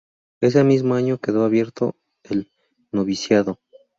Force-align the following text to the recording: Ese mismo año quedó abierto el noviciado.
Ese 0.41 0.63
mismo 0.63 0.95
año 0.95 1.19
quedó 1.19 1.43
abierto 1.45 1.95
el 2.23 2.51
noviciado. 2.91 3.59